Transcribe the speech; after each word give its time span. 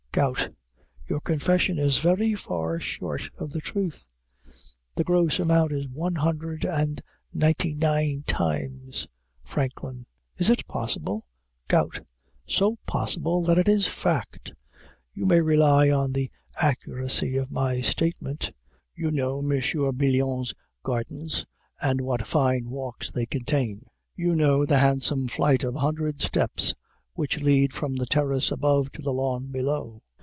GOUT. 0.13 0.53
Your 1.07 1.21
confession 1.21 1.79
is 1.79 1.99
very 1.99 2.35
far 2.35 2.81
short 2.81 3.29
of 3.37 3.53
the 3.53 3.61
truth; 3.61 4.05
the 4.93 5.05
gross 5.05 5.39
amount 5.39 5.71
is 5.71 5.87
one 5.87 6.15
hundred 6.15 6.65
and 6.65 7.01
ninety 7.33 7.73
nine 7.75 8.25
times. 8.27 9.07
FRANKLIN. 9.45 10.05
Is 10.35 10.49
it 10.49 10.67
possible? 10.67 11.25
GOUT. 11.69 12.01
So 12.45 12.75
possible, 12.85 13.41
that 13.43 13.57
it 13.57 13.69
is 13.69 13.87
fact; 13.87 14.53
you 15.13 15.25
may 15.25 15.39
rely 15.39 15.89
on 15.89 16.11
the 16.11 16.29
accuracy 16.57 17.37
of 17.37 17.49
my 17.49 17.79
statement. 17.79 18.51
You 18.93 19.11
know 19.11 19.39
M. 19.39 19.47
Brillon's 19.95 20.53
gardens, 20.83 21.45
and 21.81 22.01
what 22.01 22.27
fine 22.27 22.69
walks 22.69 23.09
they 23.13 23.25
contain; 23.25 23.85
you 24.15 24.35
know 24.35 24.65
the 24.65 24.79
handsome 24.79 25.29
flight 25.29 25.63
of 25.63 25.75
an 25.75 25.79
hundred 25.81 26.21
steps, 26.21 26.73
which 27.13 27.41
lead 27.41 27.73
from 27.73 27.97
the 27.97 28.05
terrace 28.05 28.51
above 28.51 28.89
to 28.93 29.01
the 29.01 29.11
lawn 29.13 29.51
below. 29.51 29.99